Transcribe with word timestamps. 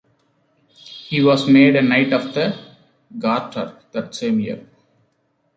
He 1.05 1.21
was 1.21 1.47
made 1.47 1.75
a 1.75 1.81
Knight 1.83 2.11
of 2.11 2.33
the 2.33 2.57
Garter 3.19 3.77
that 3.91 4.15
same 4.15 4.39
year. 4.39 4.65